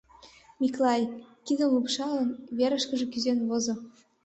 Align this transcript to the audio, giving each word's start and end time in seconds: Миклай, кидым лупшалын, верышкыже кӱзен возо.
Миклай, 0.61 1.01
кидым 1.45 1.69
лупшалын, 1.75 2.29
верышкыже 2.57 3.05
кӱзен 3.11 3.39
возо. 3.49 3.75